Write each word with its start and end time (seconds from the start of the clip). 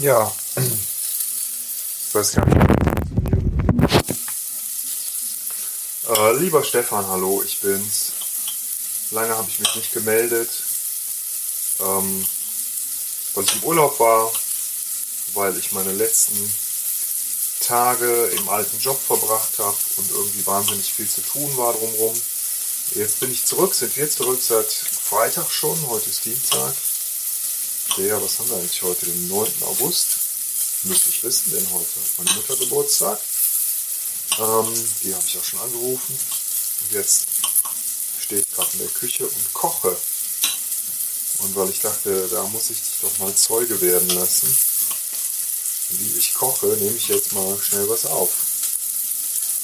Ja, 0.00 0.32
ich 0.54 2.14
weiß 2.14 2.32
gar 2.32 2.46
nicht. 2.46 2.56
Äh, 6.08 6.36
lieber 6.36 6.62
Stefan, 6.62 7.04
hallo, 7.08 7.42
ich 7.44 7.58
bin's. 7.58 8.12
Lange 9.10 9.36
habe 9.36 9.48
ich 9.48 9.58
mich 9.58 9.74
nicht 9.74 9.92
gemeldet, 9.92 10.50
ähm, 11.80 12.24
weil 13.34 13.44
ich 13.44 13.54
im 13.56 13.64
Urlaub 13.64 13.98
war, 13.98 14.30
weil 15.34 15.56
ich 15.58 15.72
meine 15.72 15.92
letzten 15.92 16.54
Tage 17.60 18.26
im 18.38 18.48
alten 18.50 18.78
Job 18.78 19.00
verbracht 19.04 19.58
habe 19.58 19.76
und 19.96 20.10
irgendwie 20.12 20.46
wahnsinnig 20.46 20.92
viel 20.92 21.08
zu 21.08 21.22
tun 21.22 21.56
war 21.56 21.72
drumherum. 21.72 22.14
Jetzt 22.94 23.18
bin 23.18 23.32
ich 23.32 23.44
zurück, 23.44 23.74
sind 23.74 23.96
wir 23.96 24.08
zurück 24.08 24.40
seit 24.40 24.70
Freitag 24.70 25.50
schon, 25.50 25.88
heute 25.88 26.08
ist 26.08 26.24
Dienstag. 26.24 26.72
Der, 27.96 28.22
was 28.22 28.38
haben 28.38 28.50
wir 28.50 28.56
eigentlich 28.56 28.82
heute, 28.82 29.06
den 29.06 29.28
9. 29.28 29.50
August? 29.62 30.18
Müsste 30.84 31.08
ich 31.08 31.22
wissen, 31.24 31.52
denn 31.52 31.70
heute 31.70 31.88
hat 32.00 32.18
meine 32.18 32.32
Mutter 32.32 32.56
Geburtstag. 32.56 33.18
Ähm, 34.38 34.90
die 35.02 35.14
habe 35.14 35.24
ich 35.26 35.38
auch 35.38 35.44
schon 35.44 35.60
angerufen. 35.60 36.18
Und 36.80 36.92
jetzt 36.92 37.26
stehe 38.20 38.42
ich 38.42 38.52
gerade 38.52 38.70
in 38.74 38.78
der 38.80 38.88
Küche 38.88 39.26
und 39.26 39.52
koche. 39.52 39.96
Und 41.38 41.56
weil 41.56 41.70
ich 41.70 41.80
dachte, 41.80 42.28
da 42.28 42.44
muss 42.44 42.70
ich 42.70 42.78
dich 42.78 43.00
doch 43.02 43.18
mal 43.18 43.34
Zeuge 43.34 43.80
werden 43.80 44.10
lassen, 44.10 44.56
wie 45.90 46.18
ich 46.18 46.34
koche, 46.34 46.66
nehme 46.66 46.96
ich 46.96 47.08
jetzt 47.08 47.32
mal 47.32 47.58
schnell 47.60 47.88
was 47.88 48.06
auf. 48.06 48.30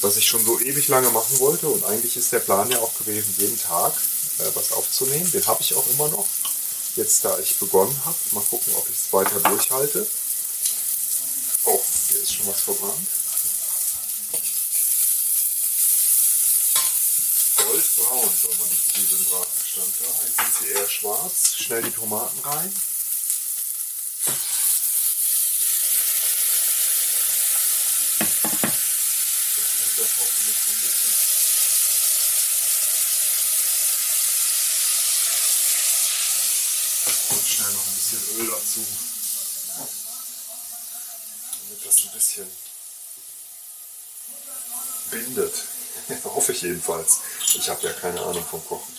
Was 0.00 0.16
ich 0.16 0.26
schon 0.26 0.44
so 0.44 0.58
ewig 0.58 0.88
lange 0.88 1.10
machen 1.10 1.38
wollte 1.38 1.68
und 1.68 1.84
eigentlich 1.84 2.16
ist 2.16 2.32
der 2.32 2.40
Plan 2.40 2.70
ja 2.70 2.78
auch 2.78 2.94
gewesen, 2.98 3.34
jeden 3.38 3.60
Tag 3.60 3.92
äh, 4.38 4.44
was 4.54 4.72
aufzunehmen. 4.72 5.30
Den 5.30 5.46
habe 5.46 5.62
ich 5.62 5.74
auch 5.74 5.86
immer 5.88 6.08
noch. 6.08 6.26
Jetzt 6.96 7.24
da 7.24 7.36
ich 7.40 7.58
begonnen 7.58 8.00
habe, 8.04 8.16
mal 8.30 8.44
gucken, 8.44 8.72
ob 8.76 8.88
ich 8.88 8.94
es 8.94 9.12
weiter 9.12 9.40
durchhalte. 9.40 10.06
Oh, 11.64 11.82
hier 12.08 12.22
ist 12.22 12.34
schon 12.34 12.46
was 12.46 12.60
verbrannt. 12.60 13.08
Goldbraun 17.56 18.30
soll 18.40 18.54
man 18.58 18.68
die 18.70 18.92
Zwiebeln 18.92 19.24
braten, 19.24 19.60
stand 19.66 19.94
da. 20.00 20.06
Jetzt 20.24 20.36
sind 20.36 20.54
sie 20.60 20.68
eher 20.72 20.88
schwarz. 20.88 21.56
Schnell 21.56 21.82
die 21.82 21.90
Tomaten 21.90 22.38
rein. 22.40 22.72
Das 29.56 29.70
nimmt 29.80 29.98
das 29.98 30.10
hoffentlich 30.16 30.56
so 30.64 30.70
ein 30.70 30.80
bisschen. 30.80 31.33
Schnell 37.54 37.72
noch 37.72 37.86
ein 37.86 37.94
bisschen 37.94 38.40
Öl 38.40 38.46
dazu. 38.50 38.86
Damit 41.62 41.86
das 41.86 42.04
ein 42.04 42.12
bisschen 42.12 42.50
bindet. 45.10 45.54
Hoffe 46.24 46.52
ich 46.52 46.62
jedenfalls. 46.62 47.20
Ich 47.54 47.68
habe 47.68 47.86
ja 47.86 47.92
keine 47.92 48.20
Ahnung 48.20 48.44
vom 48.44 48.64
Kochen. 48.66 48.94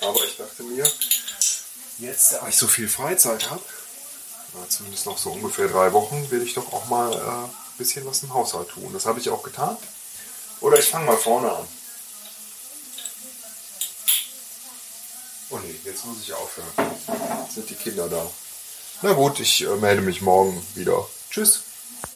Aber 0.00 0.22
ich 0.24 0.36
dachte 0.36 0.62
mir, 0.64 0.90
jetzt 1.98 2.32
da 2.32 2.46
ich 2.48 2.56
so 2.56 2.68
viel 2.68 2.88
Freizeit 2.88 3.50
habe, 3.50 3.62
zumindest 4.68 5.06
noch 5.06 5.18
so 5.18 5.32
ungefähr 5.32 5.68
drei 5.68 5.92
Wochen, 5.92 6.30
will 6.30 6.42
ich 6.42 6.54
doch 6.54 6.72
auch 6.72 6.86
mal 6.86 7.12
äh, 7.12 7.16
ein 7.16 7.78
bisschen 7.78 8.04
was 8.06 8.22
im 8.22 8.34
Haushalt 8.34 8.68
tun. 8.68 8.92
Das 8.92 9.06
habe 9.06 9.20
ich 9.20 9.30
auch 9.30 9.42
getan. 9.42 9.76
Oder 10.60 10.78
ich 10.78 10.88
fange 10.88 11.06
mal 11.06 11.16
vorne 11.16 11.50
an. 11.50 11.68
Oh 15.50 15.58
nee, 15.58 15.74
jetzt 15.84 16.04
muss 16.06 16.16
ich 16.22 16.32
aufhören. 16.32 16.90
Jetzt 17.42 17.54
sind 17.54 17.70
die 17.70 17.74
Kinder 17.74 18.08
da. 18.08 18.26
Na 19.02 19.12
gut, 19.12 19.40
ich 19.40 19.64
äh, 19.64 19.76
melde 19.76 20.02
mich 20.02 20.22
morgen 20.22 20.64
wieder. 20.74 21.06
Tschüss. 21.30 21.62